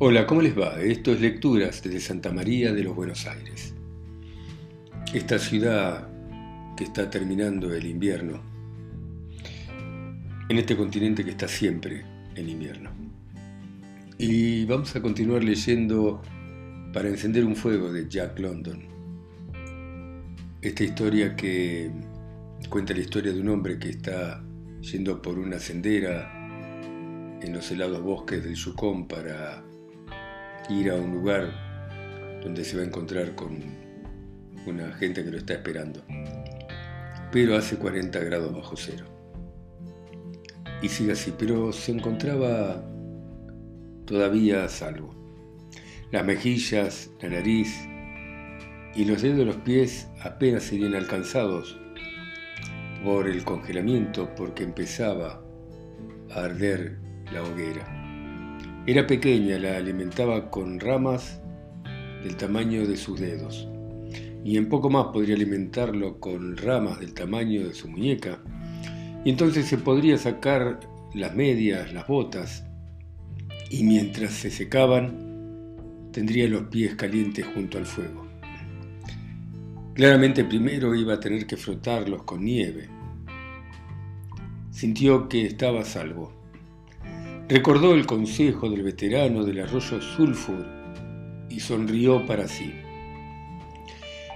Hola, 0.00 0.28
¿cómo 0.28 0.42
les 0.42 0.56
va? 0.56 0.80
Esto 0.80 1.10
es 1.10 1.20
Lecturas 1.20 1.82
desde 1.82 1.98
Santa 1.98 2.30
María 2.30 2.72
de 2.72 2.84
los 2.84 2.94
Buenos 2.94 3.26
Aires. 3.26 3.74
Esta 5.12 5.40
ciudad 5.40 6.06
que 6.76 6.84
está 6.84 7.10
terminando 7.10 7.74
el 7.74 7.84
invierno, 7.84 8.40
en 10.48 10.56
este 10.56 10.76
continente 10.76 11.24
que 11.24 11.32
está 11.32 11.48
siempre 11.48 12.04
en 12.36 12.48
invierno. 12.48 12.92
Y 14.18 14.66
vamos 14.66 14.94
a 14.94 15.02
continuar 15.02 15.42
leyendo 15.42 16.22
Para 16.92 17.08
encender 17.08 17.44
un 17.44 17.56
fuego 17.56 17.92
de 17.92 18.08
Jack 18.08 18.38
London. 18.38 18.84
Esta 20.62 20.84
historia 20.84 21.34
que 21.34 21.90
cuenta 22.68 22.94
la 22.94 23.00
historia 23.00 23.32
de 23.32 23.40
un 23.40 23.48
hombre 23.48 23.80
que 23.80 23.90
está 23.90 24.44
yendo 24.80 25.20
por 25.20 25.40
una 25.40 25.58
sendera 25.58 26.32
en 27.42 27.52
los 27.52 27.68
helados 27.72 28.00
bosques 28.00 28.44
del 28.44 28.54
Yukon 28.54 29.08
para 29.08 29.67
ir 30.68 30.90
a 30.90 30.94
un 30.94 31.12
lugar 31.12 31.50
donde 32.42 32.64
se 32.64 32.76
va 32.76 32.82
a 32.82 32.86
encontrar 32.86 33.34
con 33.34 33.58
una 34.66 34.92
gente 34.92 35.24
que 35.24 35.30
lo 35.30 35.38
está 35.38 35.54
esperando. 35.54 36.02
Pero 37.32 37.56
hace 37.56 37.76
40 37.76 38.18
grados 38.20 38.54
bajo 38.54 38.76
cero. 38.76 39.06
Y 40.82 40.88
sigue 40.88 41.12
así, 41.12 41.34
pero 41.36 41.72
se 41.72 41.92
encontraba 41.92 42.84
todavía 44.06 44.64
a 44.64 44.68
salvo. 44.68 45.14
Las 46.10 46.24
mejillas, 46.24 47.10
la 47.20 47.28
nariz 47.28 47.74
y 48.94 49.04
los 49.04 49.22
dedos 49.22 49.38
de 49.38 49.44
los 49.44 49.56
pies 49.56 50.08
apenas 50.22 50.62
serían 50.64 50.94
alcanzados 50.94 51.78
por 53.04 53.28
el 53.28 53.44
congelamiento 53.44 54.34
porque 54.34 54.64
empezaba 54.64 55.42
a 56.30 56.44
arder 56.44 56.98
la 57.32 57.42
hoguera. 57.42 57.97
Era 58.88 59.06
pequeña, 59.06 59.58
la 59.58 59.76
alimentaba 59.76 60.50
con 60.50 60.80
ramas 60.80 61.42
del 62.22 62.36
tamaño 62.36 62.86
de 62.86 62.96
sus 62.96 63.20
dedos, 63.20 63.68
y 64.42 64.56
en 64.56 64.70
poco 64.70 64.88
más 64.88 65.08
podría 65.08 65.34
alimentarlo 65.34 66.18
con 66.18 66.56
ramas 66.56 66.98
del 66.98 67.12
tamaño 67.12 67.68
de 67.68 67.74
su 67.74 67.86
muñeca, 67.86 68.38
y 69.26 69.28
entonces 69.28 69.66
se 69.66 69.76
podría 69.76 70.16
sacar 70.16 70.80
las 71.12 71.34
medias, 71.34 71.92
las 71.92 72.06
botas, 72.06 72.64
y 73.68 73.84
mientras 73.84 74.32
se 74.32 74.50
secaban, 74.50 76.08
tendría 76.10 76.48
los 76.48 76.62
pies 76.68 76.94
calientes 76.94 77.44
junto 77.52 77.76
al 77.76 77.84
fuego. 77.84 78.26
Claramente 79.92 80.44
primero 80.46 80.94
iba 80.94 81.12
a 81.12 81.20
tener 81.20 81.46
que 81.46 81.58
frotarlos 81.58 82.22
con 82.22 82.42
nieve. 82.42 82.88
Sintió 84.70 85.28
que 85.28 85.44
estaba 85.44 85.84
salvo 85.84 86.37
Recordó 87.48 87.94
el 87.94 88.04
consejo 88.04 88.68
del 88.68 88.82
veterano 88.82 89.42
del 89.42 89.60
arroyo 89.60 90.02
Sulfur 90.02 90.66
y 91.48 91.60
sonrió 91.60 92.26
para 92.26 92.46
sí. 92.46 92.74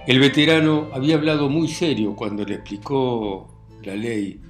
El 0.07 0.19
veterano 0.19 0.89
había 0.93 1.15
hablado 1.15 1.47
muy 1.47 1.67
serio 1.67 2.15
cuando 2.15 2.43
le 2.43 2.55
explicó 2.55 3.67
la 3.83 3.95
ley 3.95 4.41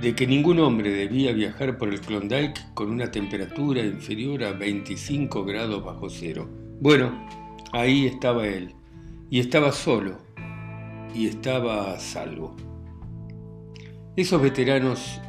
de 0.00 0.14
que 0.14 0.26
ningún 0.26 0.58
hombre 0.60 0.90
debía 0.90 1.32
viajar 1.32 1.76
por 1.76 1.90
el 1.90 2.00
Klondike 2.00 2.72
con 2.72 2.90
una 2.90 3.10
temperatura 3.10 3.84
inferior 3.84 4.42
a 4.44 4.52
25 4.52 5.44
grados 5.44 5.84
bajo 5.84 6.08
cero. 6.08 6.48
Bueno, 6.80 7.26
ahí 7.72 8.06
estaba 8.06 8.46
él, 8.46 8.74
y 9.28 9.40
estaba 9.40 9.72
solo, 9.72 10.18
y 11.14 11.26
estaba 11.26 11.92
a 11.92 12.00
salvo. 12.00 12.56
Esos 14.16 14.40
veteranos 14.40 15.20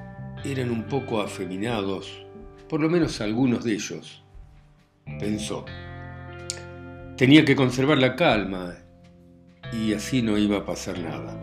eran 0.46 0.70
un 0.70 0.84
poco 0.84 1.22
afeminados, 1.22 2.26
por 2.70 2.80
lo 2.80 2.90
menos 2.90 3.20
algunos 3.22 3.64
de 3.64 3.74
ellos, 3.74 4.24
pensó. 5.20 5.66
Tenía 7.18 7.46
que 7.46 7.56
conservar 7.56 7.98
la 7.98 8.16
calma 8.16 8.76
y 9.74 9.94
así 9.94 10.22
no 10.22 10.38
iba 10.38 10.58
a 10.58 10.66
pasar 10.66 11.00
nada. 11.00 11.42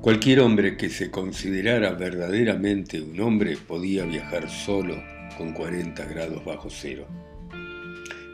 Cualquier 0.00 0.40
hombre 0.40 0.76
que 0.76 0.88
se 0.88 1.10
considerara 1.10 1.92
verdaderamente 1.92 3.00
un 3.00 3.20
hombre 3.20 3.56
podía 3.56 4.04
viajar 4.04 4.48
solo 4.48 4.96
con 5.36 5.52
40 5.52 6.04
grados 6.06 6.44
bajo 6.44 6.68
cero. 6.70 7.06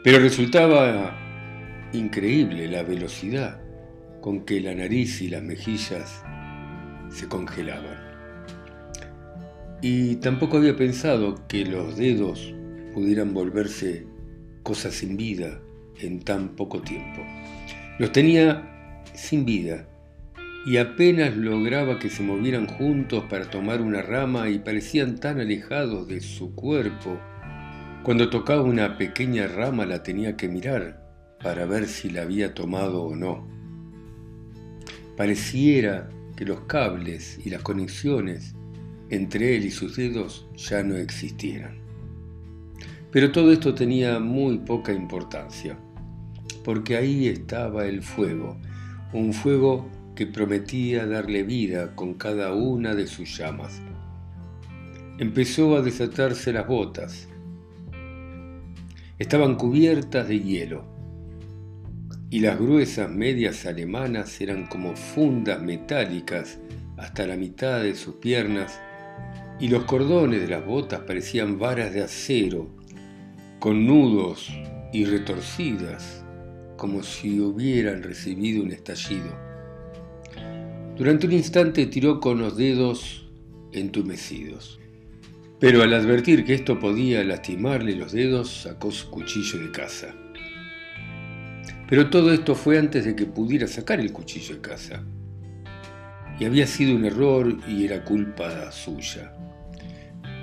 Pero 0.03 0.19
resultaba 0.19 1.89
increíble 1.93 2.67
la 2.67 2.83
velocidad 2.83 3.61
con 4.21 4.45
que 4.45 4.61
la 4.61 4.73
nariz 4.73 5.21
y 5.21 5.29
las 5.29 5.43
mejillas 5.43 6.23
se 7.09 7.27
congelaban 7.27 7.94
y 9.81 10.15
tampoco 10.17 10.57
había 10.57 10.75
pensado 10.75 11.47
que 11.47 11.65
los 11.65 11.97
dedos 11.97 12.53
pudieran 12.93 13.33
volverse 13.33 14.07
cosas 14.63 14.95
sin 14.95 15.17
vida 15.17 15.59
en 15.99 16.21
tan 16.21 16.55
poco 16.55 16.81
tiempo. 16.81 17.21
Los 17.99 18.11
tenía 18.11 19.03
sin 19.13 19.45
vida 19.45 19.87
y 20.65 20.77
apenas 20.77 21.37
lograba 21.37 21.99
que 21.99 22.09
se 22.09 22.23
movieran 22.23 22.67
juntos 22.67 23.25
para 23.29 23.49
tomar 23.49 23.81
una 23.81 24.01
rama 24.01 24.49
y 24.49 24.59
parecían 24.59 25.19
tan 25.19 25.39
alejados 25.39 26.07
de 26.07 26.21
su 26.21 26.55
cuerpo. 26.55 27.19
Cuando 28.03 28.29
tocaba 28.29 28.63
una 28.63 28.97
pequeña 28.97 29.47
rama 29.47 29.85
la 29.85 30.01
tenía 30.01 30.35
que 30.35 30.47
mirar 30.47 31.05
para 31.43 31.65
ver 31.65 31.87
si 31.87 32.09
la 32.09 32.23
había 32.23 32.53
tomado 32.53 33.03
o 33.03 33.15
no. 33.15 33.47
Pareciera 35.15 36.09
que 36.35 36.45
los 36.45 36.61
cables 36.61 37.39
y 37.45 37.49
las 37.49 37.61
conexiones 37.61 38.54
entre 39.09 39.55
él 39.55 39.65
y 39.65 39.71
sus 39.71 39.95
dedos 39.95 40.47
ya 40.55 40.83
no 40.83 40.95
existieran. 40.95 41.79
Pero 43.11 43.31
todo 43.31 43.51
esto 43.51 43.73
tenía 43.73 44.19
muy 44.19 44.57
poca 44.59 44.91
importancia, 44.91 45.77
porque 46.63 46.97
ahí 46.97 47.27
estaba 47.27 47.85
el 47.85 48.01
fuego, 48.01 48.57
un 49.13 49.31
fuego 49.33 49.87
que 50.15 50.27
prometía 50.27 51.05
darle 51.05 51.43
vida 51.43 51.95
con 51.95 52.15
cada 52.15 52.53
una 52.53 52.95
de 52.95 53.07
sus 53.07 53.37
llamas. 53.37 53.81
Empezó 55.17 55.77
a 55.77 55.81
desatarse 55.81 56.51
las 56.51 56.67
botas. 56.67 57.29
Estaban 59.17 59.55
cubiertas 59.55 60.27
de 60.27 60.39
hielo, 60.41 60.83
y 62.29 62.39
las 62.39 62.59
gruesas 62.59 63.09
medias 63.09 63.65
alemanas 63.65 64.41
eran 64.41 64.65
como 64.65 64.95
fundas 64.95 65.61
metálicas 65.61 66.59
hasta 66.97 67.25
la 67.27 67.37
mitad 67.37 67.81
de 67.81 67.95
sus 67.95 68.15
piernas 68.15 68.81
y 69.65 69.67
los 69.67 69.85
cordones 69.85 70.41
de 70.41 70.47
las 70.47 70.63
botas 70.63 70.99
parecían 71.07 71.57
varas 71.57 71.91
de 71.91 72.03
acero, 72.03 72.69
con 73.57 73.87
nudos 73.87 74.53
y 74.93 75.05
retorcidas, 75.05 76.23
como 76.77 77.01
si 77.01 77.39
hubieran 77.39 78.03
recibido 78.03 78.61
un 78.61 78.71
estallido. 78.71 79.35
Durante 80.95 81.25
un 81.25 81.33
instante 81.33 81.87
tiró 81.87 82.19
con 82.19 82.37
los 82.37 82.55
dedos 82.55 83.27
entumecidos, 83.71 84.79
pero 85.59 85.81
al 85.81 85.95
advertir 85.95 86.45
que 86.45 86.53
esto 86.53 86.79
podía 86.79 87.23
lastimarle 87.23 87.95
los 87.95 88.11
dedos, 88.11 88.51
sacó 88.51 88.91
su 88.91 89.09
cuchillo 89.09 89.57
de 89.57 89.71
caza. 89.71 90.13
Pero 91.89 92.11
todo 92.11 92.31
esto 92.31 92.53
fue 92.53 92.77
antes 92.77 93.03
de 93.03 93.15
que 93.15 93.25
pudiera 93.25 93.65
sacar 93.65 93.99
el 93.99 94.13
cuchillo 94.13 94.53
de 94.57 94.61
caza. 94.61 95.03
Y 96.39 96.45
había 96.45 96.67
sido 96.67 96.95
un 96.95 97.05
error 97.05 97.57
y 97.67 97.85
era 97.85 98.03
culpa 98.03 98.71
suya 98.71 99.35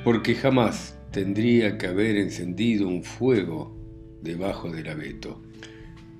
porque 0.04 0.34
jamás 0.34 0.98
tendría 1.10 1.78
que 1.78 1.86
haber 1.86 2.16
encendido 2.16 2.88
un 2.88 3.04
fuego 3.04 3.76
debajo 4.22 4.70
del 4.70 4.88
abeto. 4.88 5.42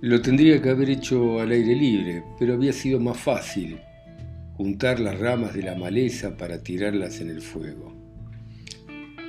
Lo 0.01 0.21
tendría 0.21 0.61
que 0.61 0.71
haber 0.71 0.91
hecho 0.91 1.41
al 1.41 1.53
aire 1.53 1.75
libre, 1.75 2.25
pero 2.39 2.55
había 2.55 2.73
sido 2.73 3.01
más 3.01 3.19
fácil 3.19 3.79
juntar 4.57 5.01
las 5.01 5.19
ramas 5.19 5.55
de 5.55 5.63
la 5.63 5.75
maleza 5.75 6.37
para 6.37 6.63
tirarlas 6.63 7.21
en 7.21 7.31
el 7.31 7.41
fuego. 7.41 7.93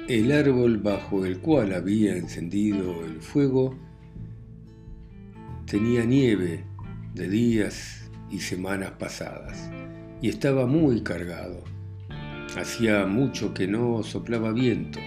El 0.08 0.32
árbol 0.32 0.80
bajo 0.80 1.26
el 1.26 1.40
cual 1.40 1.74
había 1.74 2.16
encendido 2.16 3.06
el 3.06 3.22
fuego 3.22 3.78
tenía 5.66 6.04
nieve 6.04 6.66
de 7.16 7.30
días 7.30 8.12
y 8.30 8.40
semanas 8.40 8.92
pasadas 9.00 9.70
y 10.22 10.30
estaba 10.30 10.66
muy 10.68 11.02
cargado. 11.04 11.64
Hacía 12.58 13.06
mucho 13.08 13.54
que 13.54 13.68
no 13.68 14.04
soplaba 14.04 14.52
viento 14.52 15.00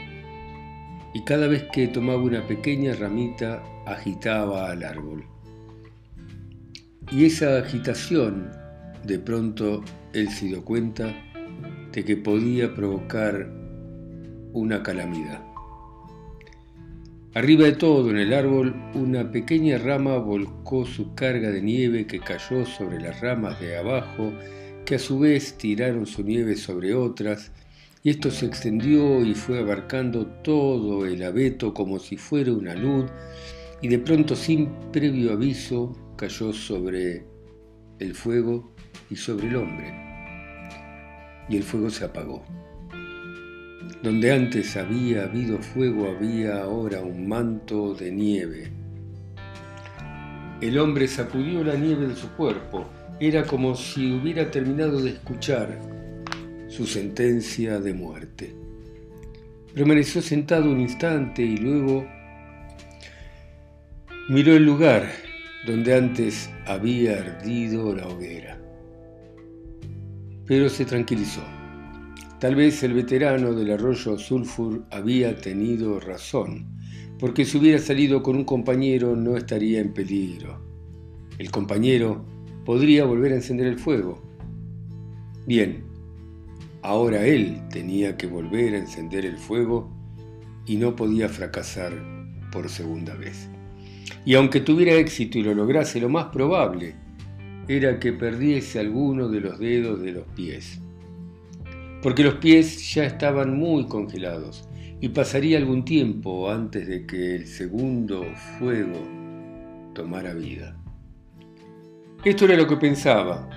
y 1.15 1.25
cada 1.25 1.47
vez 1.47 1.65
que 1.73 1.89
tomaba 1.89 2.21
una 2.21 2.47
pequeña 2.47 2.95
ramita 2.95 3.63
agitaba 3.87 4.71
al 4.71 4.83
árbol. 4.83 5.25
Y 7.11 7.25
esa 7.25 7.59
agitación, 7.59 8.51
de 9.05 9.19
pronto 9.19 9.83
él 10.13 10.29
se 10.29 10.47
dio 10.47 10.65
cuenta 10.65 11.15
de 11.93 12.05
que 12.05 12.17
podía 12.17 12.75
provocar 12.75 13.49
una 14.53 14.83
calamidad. 14.83 15.41
Arriba 17.33 17.65
de 17.65 17.73
todo 17.73 18.11
en 18.11 18.19
el 18.19 18.33
árbol, 18.35 18.75
una 18.95 19.31
pequeña 19.31 19.79
rama 19.79 20.19
volcó 20.19 20.85
su 20.85 21.15
carga 21.15 21.51
de 21.51 21.63
nieve 21.63 22.07
que 22.07 22.19
cayó 22.19 22.67
sobre 22.67 23.01
las 23.01 23.21
ramas 23.21 23.61
de 23.61 23.79
abajo 23.79 24.33
que 24.87 24.95
a 24.95 24.99
su 25.01 25.19
vez 25.19 25.59
tiraron 25.59 26.07
su 26.07 26.23
nieve 26.23 26.57
sobre 26.57 26.95
otras, 26.95 27.51
y 28.05 28.11
esto 28.11 28.31
se 28.31 28.47
extendió 28.47 29.25
y 29.25 29.35
fue 29.35 29.59
abarcando 29.59 30.27
todo 30.27 31.05
el 31.05 31.25
abeto 31.25 31.75
como 31.75 31.99
si 31.99 32.17
fuera 32.17 32.53
una 32.53 32.75
luz, 32.77 33.11
y 33.83 33.89
de 33.89 33.99
pronto 33.99 34.37
sin 34.37 34.69
previo 34.93 35.33
aviso 35.33 36.15
cayó 36.17 36.53
sobre 36.53 37.27
el 37.99 38.15
fuego 38.15 38.73
y 39.11 39.17
sobre 39.17 39.49
el 39.49 39.57
hombre, 39.57 39.93
y 41.49 41.57
el 41.57 41.65
fuego 41.65 41.91
se 41.91 42.05
apagó. 42.05 42.45
Donde 44.05 44.33
antes 44.33 44.77
había 44.77 45.25
habido 45.25 45.59
fuego 45.59 46.09
había 46.09 46.63
ahora 46.63 47.01
un 47.01 47.27
manto 47.27 47.93
de 47.93 48.13
nieve. 48.13 48.71
El 50.61 50.79
hombre 50.79 51.09
sacudió 51.09 51.65
la 51.65 51.75
nieve 51.75 52.07
de 52.07 52.15
su 52.15 52.29
cuerpo. 52.31 52.87
Era 53.19 53.47
como 53.47 53.75
si 53.75 54.13
hubiera 54.13 54.51
terminado 54.51 55.01
de 55.01 55.11
escuchar 55.11 55.81
su 56.69 56.87
sentencia 56.87 57.81
de 57.81 57.95
muerte. 57.95 58.55
Permaneció 59.75 60.21
sentado 60.21 60.71
un 60.71 60.83
instante 60.83 61.41
y 61.41 61.57
luego 61.57 62.07
miró 64.29 64.55
el 64.55 64.67
lugar 64.67 65.11
donde 65.67 65.95
antes 65.95 66.51
había 66.67 67.19
ardido 67.19 67.95
la 67.95 68.07
hoguera. 68.07 68.61
Pero 70.45 70.69
se 70.69 70.85
tranquilizó. 70.85 71.43
Tal 72.39 72.55
vez 72.55 72.83
el 72.83 72.93
veterano 72.93 73.55
del 73.55 73.73
arroyo 73.73 74.19
Sulfur 74.19 74.85
había 74.91 75.35
tenido 75.39 76.01
razón, 76.01 76.67
porque 77.19 77.47
si 77.47 77.57
hubiera 77.57 77.79
salido 77.79 78.23
con 78.23 78.37
un 78.37 78.45
compañero 78.45 79.17
no 79.17 79.39
estaría 79.39 79.81
en 79.81 79.95
peligro. 79.95 80.61
El 81.39 81.51
compañero 81.51 82.36
podría 82.67 83.07
volver 83.07 83.33
a 83.33 83.37
encender 83.37 83.67
el 83.67 83.79
fuego. 83.79 84.23
Bien, 85.47 85.85
ahora 86.83 87.25
él 87.25 87.63
tenía 87.71 88.19
que 88.19 88.27
volver 88.27 88.75
a 88.75 88.79
encender 88.79 89.25
el 89.25 89.39
fuego 89.39 89.91
y 90.67 90.77
no 90.77 90.95
podía 90.95 91.31
fracasar 91.31 91.95
por 92.53 92.69
segunda 92.69 93.15
vez. 93.15 93.49
Y 94.27 94.35
aunque 94.35 94.61
tuviera 94.61 94.93
éxito 94.93 95.39
y 95.39 95.43
lo 95.43 95.55
lograse, 95.55 95.99
lo 95.99 96.11
más 96.11 96.27
probable 96.27 96.95
era 97.69 97.99
que 97.99 98.13
perdiese 98.13 98.79
alguno 98.79 99.29
de 99.29 99.41
los 99.41 99.59
dedos 99.59 100.03
de 100.03 100.13
los 100.13 100.25
pies 100.35 100.83
porque 102.07 102.23
los 102.23 102.35
pies 102.35 102.95
ya 102.95 103.05
estaban 103.05 103.59
muy 103.59 103.87
congelados 103.87 104.69
y 105.01 105.09
pasaría 105.09 105.59
algún 105.59 105.85
tiempo 105.85 106.49
antes 106.49 106.87
de 106.87 107.05
que 107.05 107.35
el 107.35 107.49
segundo 107.49 108.25
fuego 108.61 109.03
tomara 109.93 110.33
vida. 110.33 110.77
Esto 112.27 112.47
era 112.47 112.57
lo 112.57 112.67
que 112.67 112.77
pensaba, 112.77 113.49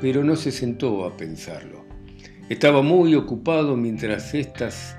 pero 0.00 0.24
no 0.24 0.34
se 0.34 0.52
sentó 0.52 1.04
a 1.04 1.18
pensarlo. 1.18 1.84
Estaba 2.48 2.80
muy 2.80 3.14
ocupado 3.14 3.76
mientras 3.76 4.32
estas 4.32 4.96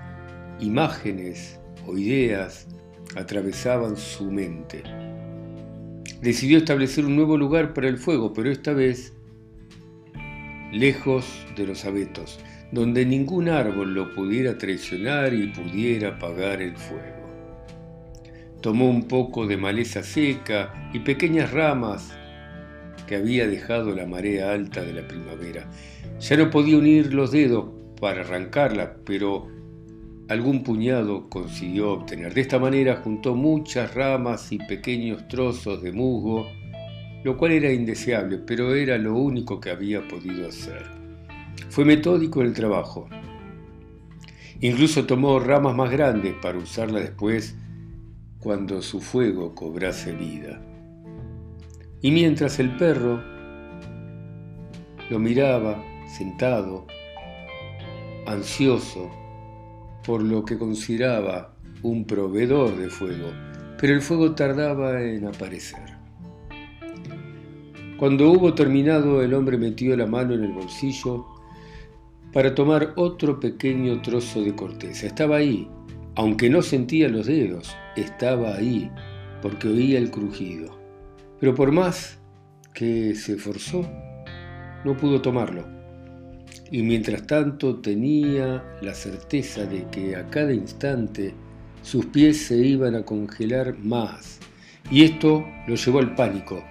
imágenes 0.59 1.59
o 1.87 1.97
ideas 1.97 2.67
atravesaban 3.15 3.97
su 3.97 4.31
mente. 4.31 4.83
Decidió 6.21 6.59
establecer 6.59 7.03
un 7.03 7.15
nuevo 7.15 7.37
lugar 7.37 7.73
para 7.73 7.87
el 7.87 7.97
fuego, 7.97 8.33
pero 8.33 8.51
esta 8.51 8.71
vez 8.71 9.15
lejos 10.71 11.25
de 11.57 11.65
los 11.65 11.85
abetos, 11.85 12.39
donde 12.71 13.03
ningún 13.03 13.49
árbol 13.49 13.95
lo 13.95 14.13
pudiera 14.13 14.59
traicionar 14.59 15.33
y 15.33 15.47
pudiera 15.47 16.09
apagar 16.09 16.61
el 16.61 16.77
fuego. 16.77 17.27
Tomó 18.61 18.87
un 18.87 19.07
poco 19.07 19.47
de 19.47 19.57
maleza 19.57 20.03
seca 20.03 20.91
y 20.93 20.99
pequeñas 20.99 21.51
ramas 21.51 22.13
que 23.11 23.17
había 23.17 23.45
dejado 23.45 23.93
la 23.93 24.05
marea 24.05 24.53
alta 24.53 24.81
de 24.81 24.93
la 24.93 25.05
primavera. 25.05 25.69
Ya 26.21 26.37
no 26.37 26.49
podía 26.49 26.77
unir 26.77 27.13
los 27.13 27.33
dedos 27.33 27.65
para 27.99 28.21
arrancarla, 28.21 28.95
pero 29.03 29.49
algún 30.29 30.63
puñado 30.63 31.27
consiguió 31.29 31.91
obtener. 31.91 32.33
De 32.33 32.39
esta 32.39 32.57
manera 32.57 33.01
juntó 33.03 33.35
muchas 33.35 33.93
ramas 33.95 34.49
y 34.53 34.59
pequeños 34.59 35.27
trozos 35.27 35.83
de 35.83 35.91
musgo, 35.91 36.47
lo 37.25 37.35
cual 37.35 37.51
era 37.51 37.73
indeseable, 37.73 38.37
pero 38.37 38.73
era 38.75 38.97
lo 38.97 39.17
único 39.17 39.59
que 39.59 39.71
había 39.71 40.07
podido 40.07 40.47
hacer. 40.47 40.85
Fue 41.67 41.83
metódico 41.83 42.39
en 42.39 42.47
el 42.47 42.53
trabajo. 42.53 43.09
Incluso 44.61 45.05
tomó 45.05 45.37
ramas 45.37 45.75
más 45.75 45.91
grandes 45.91 46.33
para 46.41 46.57
usarlas 46.57 47.01
después 47.01 47.57
cuando 48.39 48.81
su 48.81 49.01
fuego 49.01 49.53
cobrase 49.53 50.13
vida. 50.13 50.61
Y 52.01 52.09
mientras 52.11 52.59
el 52.59 52.75
perro 52.77 53.21
lo 55.09 55.19
miraba 55.19 55.83
sentado, 56.07 56.87
ansioso 58.25 59.09
por 60.03 60.23
lo 60.23 60.43
que 60.43 60.57
consideraba 60.57 61.53
un 61.83 62.05
proveedor 62.05 62.75
de 62.75 62.89
fuego, 62.89 63.27
pero 63.79 63.93
el 63.93 64.01
fuego 64.01 64.33
tardaba 64.33 65.01
en 65.01 65.27
aparecer. 65.27 66.01
Cuando 67.97 68.31
hubo 68.31 68.55
terminado, 68.55 69.21
el 69.21 69.35
hombre 69.35 69.59
metió 69.59 69.95
la 69.95 70.07
mano 70.07 70.33
en 70.33 70.43
el 70.43 70.53
bolsillo 70.53 71.27
para 72.33 72.55
tomar 72.55 72.93
otro 72.95 73.39
pequeño 73.39 74.01
trozo 74.01 74.41
de 74.41 74.55
corteza. 74.55 75.05
Estaba 75.05 75.35
ahí, 75.35 75.69
aunque 76.15 76.49
no 76.49 76.63
sentía 76.63 77.09
los 77.09 77.27
dedos, 77.27 77.75
estaba 77.95 78.55
ahí, 78.55 78.89
porque 79.43 79.67
oía 79.67 79.99
el 79.99 80.09
crujido. 80.09 80.80
Pero 81.41 81.55
por 81.55 81.71
más 81.71 82.19
que 82.71 83.15
se 83.15 83.33
esforzó, 83.33 83.81
no 84.85 84.95
pudo 84.95 85.21
tomarlo. 85.21 85.65
Y 86.69 86.83
mientras 86.83 87.25
tanto 87.25 87.81
tenía 87.81 88.63
la 88.81 88.93
certeza 88.93 89.65
de 89.65 89.87
que 89.89 90.15
a 90.15 90.27
cada 90.27 90.53
instante 90.53 91.33
sus 91.81 92.05
pies 92.05 92.45
se 92.45 92.57
iban 92.57 92.93
a 92.93 93.03
congelar 93.03 93.75
más. 93.79 94.39
Y 94.91 95.03
esto 95.03 95.43
lo 95.67 95.75
llevó 95.75 95.97
al 95.97 96.13
pánico, 96.13 96.63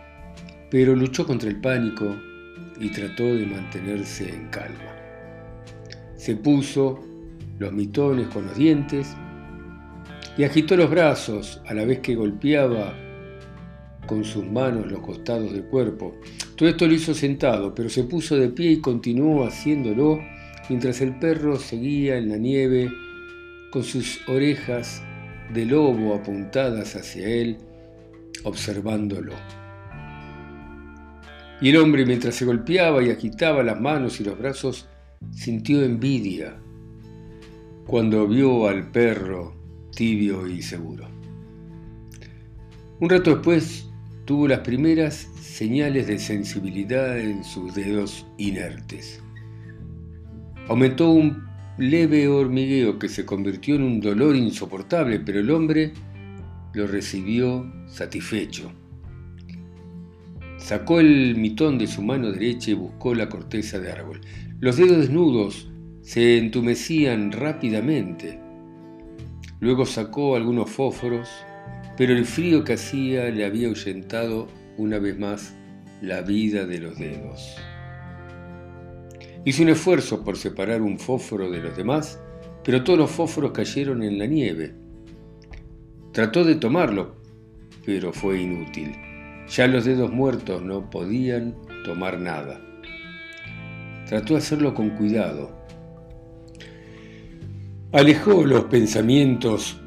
pero 0.70 0.94
luchó 0.94 1.26
contra 1.26 1.50
el 1.50 1.60
pánico 1.60 2.16
y 2.78 2.90
trató 2.90 3.24
de 3.24 3.46
mantenerse 3.46 4.28
en 4.28 4.48
calma. 4.50 4.94
Se 6.14 6.36
puso 6.36 7.00
los 7.58 7.72
mitones 7.72 8.28
con 8.28 8.46
los 8.46 8.56
dientes 8.56 9.16
y 10.38 10.44
agitó 10.44 10.76
los 10.76 10.88
brazos 10.90 11.60
a 11.66 11.74
la 11.74 11.84
vez 11.84 11.98
que 11.98 12.14
golpeaba 12.14 12.94
con 14.10 14.24
sus 14.24 14.44
manos 14.44 14.90
los 14.90 14.98
costados 14.98 15.52
del 15.52 15.62
cuerpo. 15.62 16.16
Todo 16.56 16.68
esto 16.68 16.88
lo 16.88 16.94
hizo 16.94 17.14
sentado, 17.14 17.72
pero 17.72 17.88
se 17.88 18.02
puso 18.02 18.36
de 18.36 18.48
pie 18.48 18.72
y 18.72 18.80
continuó 18.80 19.46
haciéndolo 19.46 20.18
mientras 20.68 21.00
el 21.00 21.16
perro 21.20 21.56
seguía 21.56 22.18
en 22.18 22.28
la 22.28 22.36
nieve 22.36 22.90
con 23.70 23.84
sus 23.84 24.18
orejas 24.26 25.00
de 25.54 25.64
lobo 25.64 26.12
apuntadas 26.12 26.96
hacia 26.96 27.28
él, 27.28 27.58
observándolo. 28.42 29.34
Y 31.60 31.68
el 31.68 31.76
hombre, 31.76 32.04
mientras 32.04 32.34
se 32.34 32.44
golpeaba 32.44 33.04
y 33.04 33.10
agitaba 33.10 33.62
las 33.62 33.80
manos 33.80 34.20
y 34.20 34.24
los 34.24 34.36
brazos, 34.36 34.88
sintió 35.30 35.84
envidia 35.84 36.56
cuando 37.86 38.26
vio 38.26 38.66
al 38.66 38.90
perro 38.90 39.54
tibio 39.94 40.48
y 40.48 40.62
seguro. 40.62 41.06
Un 42.98 43.08
rato 43.08 43.30
después 43.30 43.89
tuvo 44.24 44.48
las 44.48 44.60
primeras 44.60 45.28
señales 45.40 46.06
de 46.06 46.18
sensibilidad 46.18 47.18
en 47.18 47.44
sus 47.44 47.74
dedos 47.74 48.26
inertes. 48.38 49.22
Aumentó 50.68 51.10
un 51.10 51.44
leve 51.78 52.28
hormigueo 52.28 52.98
que 52.98 53.08
se 53.08 53.24
convirtió 53.24 53.74
en 53.74 53.82
un 53.82 54.00
dolor 54.00 54.36
insoportable, 54.36 55.18
pero 55.20 55.40
el 55.40 55.50
hombre 55.50 55.92
lo 56.74 56.86
recibió 56.86 57.70
satisfecho. 57.86 58.70
Sacó 60.58 61.00
el 61.00 61.36
mitón 61.36 61.78
de 61.78 61.86
su 61.86 62.02
mano 62.02 62.30
derecha 62.30 62.70
y 62.70 62.74
buscó 62.74 63.14
la 63.14 63.28
corteza 63.28 63.78
de 63.78 63.90
árbol. 63.90 64.20
Los 64.60 64.76
dedos 64.76 64.98
desnudos 64.98 65.70
se 66.02 66.38
entumecían 66.38 67.32
rápidamente. 67.32 68.38
Luego 69.58 69.86
sacó 69.86 70.36
algunos 70.36 70.70
fósforos, 70.70 71.28
pero 72.00 72.14
el 72.14 72.24
frío 72.24 72.64
que 72.64 72.72
hacía 72.72 73.28
le 73.28 73.44
había 73.44 73.68
ahuyentado 73.68 74.48
una 74.78 74.98
vez 74.98 75.18
más 75.18 75.54
la 76.00 76.22
vida 76.22 76.64
de 76.64 76.78
los 76.78 76.98
dedos. 76.98 77.58
Hizo 79.44 79.62
un 79.62 79.68
esfuerzo 79.68 80.24
por 80.24 80.38
separar 80.38 80.80
un 80.80 80.98
fósforo 80.98 81.50
de 81.50 81.60
los 81.60 81.76
demás, 81.76 82.18
pero 82.64 82.82
todos 82.84 82.98
los 82.98 83.10
fósforos 83.10 83.52
cayeron 83.52 84.02
en 84.02 84.18
la 84.18 84.24
nieve. 84.24 84.74
Trató 86.12 86.42
de 86.42 86.54
tomarlo, 86.54 87.16
pero 87.84 88.14
fue 88.14 88.40
inútil. 88.40 88.96
Ya 89.50 89.66
los 89.66 89.84
dedos 89.84 90.10
muertos 90.10 90.62
no 90.62 90.88
podían 90.88 91.54
tomar 91.84 92.18
nada. 92.18 92.62
Trató 94.08 94.32
de 94.32 94.38
hacerlo 94.38 94.72
con 94.72 94.88
cuidado. 94.96 95.54
Alejó 97.92 98.46
los 98.46 98.64
pensamientos 98.64 99.78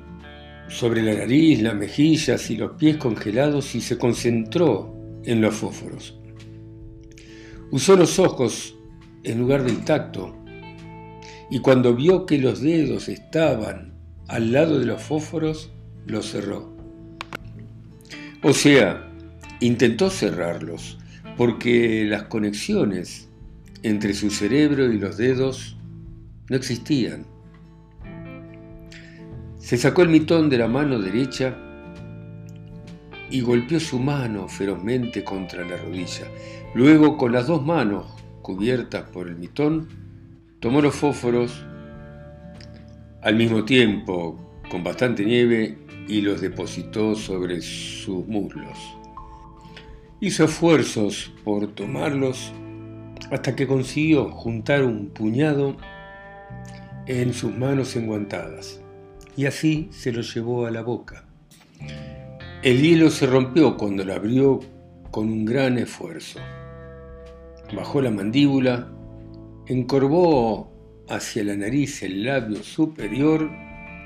sobre 0.67 1.01
la 1.01 1.13
nariz, 1.13 1.62
las 1.62 1.75
mejillas 1.75 2.50
y 2.50 2.58
los 2.58 2.74
pies 2.74 2.98
congelados 2.98 3.75
y 3.75 3.82
se 3.82 3.98
concentró 3.98 4.96
en 5.25 5.41
los 5.41 5.55
fósforos. 5.55 6.17
Usó 7.72 7.96
los 7.96 8.20
ojos 8.20 8.75
en 9.24 9.39
lugar 9.39 9.63
del 9.63 9.84
tacto 9.84 10.36
y 11.50 11.60
cuando 11.60 11.96
vio 11.96 12.25
que 12.25 12.38
los 12.38 12.62
dedos 12.62 13.10
estaban 13.10 13.93
al 14.27 14.51
lado 14.51 14.79
de 14.79 14.86
los 14.86 15.01
fósforos, 15.01 15.72
los 16.05 16.32
cerró. 16.32 16.75
O 18.41 18.53
sea, 18.53 19.10
intentó 19.60 20.10
cerrarlos, 20.10 20.98
porque 21.38 22.05
las 22.05 22.24
conexiones 22.24 23.29
entre 23.84 24.13
su 24.13 24.29
cerebro 24.29 24.91
y 24.91 24.98
los 24.98 25.17
dedos 25.17 25.77
no 26.50 26.55
existían. 26.55 27.25
Se 29.63 29.77
sacó 29.77 30.01
el 30.01 30.10
mitón 30.10 30.50
de 30.50 30.58
la 30.58 30.67
mano 30.67 31.00
derecha 31.00 31.55
y 33.29 33.39
golpeó 33.39 33.79
su 33.79 33.98
mano 33.98 34.50
ferozmente 34.50 35.24
contra 35.24 35.63
la 35.65 35.77
rodilla. 35.77 36.27
Luego, 36.75 37.15
con 37.15 37.32
las 37.32 37.48
dos 37.48 37.65
manos 37.65 38.08
cubiertas 38.41 39.03
por 39.03 39.29
el 39.29 39.38
mitón, 39.38 39.88
tomó 40.60 40.82
los 40.82 40.93
fósforos 40.93 41.65
al 43.22 43.38
mismo 43.38 43.63
tiempo, 43.63 44.38
con 44.70 44.84
bastante 44.84 45.24
nieve, 45.24 45.77
y 46.10 46.20
los 46.20 46.41
depositó 46.41 47.15
sobre 47.15 47.62
sus 47.62 48.27
muslos. 48.27 48.77
Hizo 50.20 50.43
esfuerzos 50.43 51.32
por 51.46 51.67
tomarlos 51.67 52.51
hasta 53.32 53.55
que 53.55 53.65
consiguió 53.65 54.29
juntar 54.29 54.84
un 54.84 55.08
puñado 55.08 55.77
en 57.05 57.34
sus 57.34 57.55
manos 57.55 57.96
enguantadas, 57.96 58.83
y 59.36 59.46
así 59.46 59.90
se 59.92 60.12
lo 60.12 60.22
llevó 60.22 60.66
a 60.66 60.72
la 60.72 60.82
boca. 60.82 61.25
El 62.62 62.82
hielo 62.82 63.10
se 63.10 63.25
rompió 63.25 63.75
cuando 63.78 64.06
lo 64.06 64.13
abrió 64.13 64.60
con 65.12 65.30
un 65.30 65.46
gran 65.46 65.78
esfuerzo. 65.78 66.40
Bajó 67.75 68.02
la 68.02 68.12
mandíbula, 68.12 68.90
encorvó 69.68 70.72
hacia 71.10 71.44
la 71.44 71.56
nariz 71.56 72.04
el 72.04 72.24
labio 72.24 72.63
superior 72.63 73.50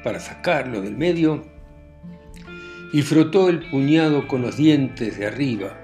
para 0.04 0.20
sacarlo 0.20 0.82
del 0.82 0.98
medio 0.98 1.44
y 2.94 3.02
frotó 3.02 3.50
el 3.50 3.70
puñado 3.70 4.28
con 4.28 4.42
los 4.42 4.58
dientes 4.58 5.18
de 5.20 5.28
arriba 5.28 5.78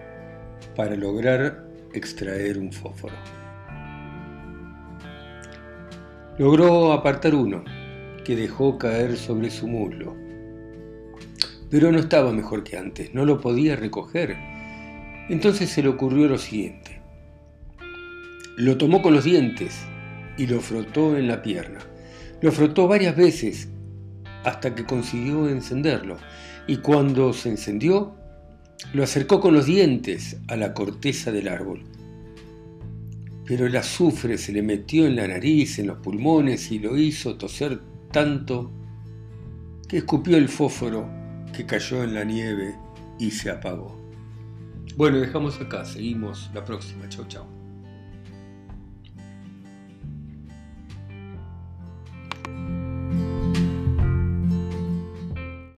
para 0.76 0.96
lograr 0.96 1.68
extraer 1.94 2.58
un 2.58 2.72
fósforo. 2.72 3.16
Logró 6.40 6.92
apartar 6.94 7.36
uno 7.36 7.64
que 8.24 8.36
dejó 8.36 8.78
caer 8.78 9.18
sobre 9.18 9.50
su 9.50 9.68
muslo 9.68 10.24
pero 11.74 11.92
no 11.92 11.98
estaba 11.98 12.32
mejor 12.32 12.64
que 12.64 12.78
antes, 12.78 13.16
no 13.16 13.26
lo 13.26 13.42
podía 13.42 13.76
recoger. 13.76 14.38
Entonces 15.28 15.72
se 15.72 15.82
le 15.82 15.90
ocurrió 15.90 16.28
lo 16.28 16.38
siguiente. 16.38 17.02
Lo 18.58 18.78
tomó 18.78 19.02
con 19.02 19.16
los 19.16 19.24
dientes 19.24 19.82
y 20.38 20.46
lo 20.46 20.62
frotó 20.62 21.18
en 21.18 21.28
la 21.28 21.42
pierna. 21.42 21.80
Lo 22.42 22.52
frotó 22.52 22.88
varias 22.88 23.16
veces 23.16 23.70
hasta 24.44 24.76
que 24.76 24.86
consiguió 24.86 25.50
encenderlo. 25.50 26.18
Y 26.68 26.78
cuando 26.78 27.34
se 27.34 27.50
encendió, 27.50 28.14
lo 28.94 29.02
acercó 29.02 29.42
con 29.42 29.56
los 29.56 29.66
dientes 29.66 30.38
a 30.50 30.56
la 30.56 30.76
corteza 30.76 31.32
del 31.32 31.48
árbol. 31.48 31.82
Pero 33.48 33.66
el 33.66 33.76
azufre 33.76 34.38
se 34.38 34.54
le 34.54 34.62
metió 34.62 35.08
en 35.08 35.16
la 35.16 35.28
nariz, 35.28 35.80
en 35.80 35.88
los 35.88 35.98
pulmones 35.98 36.72
y 36.72 36.78
lo 36.78 36.96
hizo 37.00 37.36
toser 37.36 37.80
tanto 38.14 38.72
que 39.90 39.98
escupió 39.98 40.38
el 40.38 40.48
fósforo 40.48 41.10
que 41.52 41.66
cayó 41.66 42.04
en 42.04 42.14
la 42.14 42.24
nieve 42.24 42.78
y 43.20 43.32
se 43.32 43.52
apagó. 43.52 44.00
Bueno, 44.96 45.20
dejamos 45.20 45.60
acá, 45.60 45.84
seguimos 45.84 46.50
la 46.54 46.64
próxima. 46.64 47.10
Chau, 47.10 47.26
chau. 47.28 47.63